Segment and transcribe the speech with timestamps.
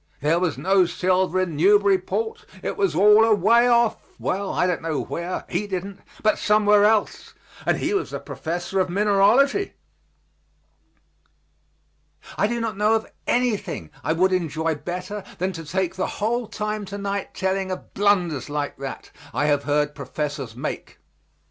[0.21, 4.99] There was no silver in Newburyport; it was all away off well, I don't know
[5.03, 7.35] where; he didn't, but somewhere else
[7.67, 9.73] and he was a professor of mineralogy.
[12.35, 16.47] I do not know of anything I would enjoy better than to take the whole
[16.47, 20.97] time to night telling of blunders like that I have heard professors make.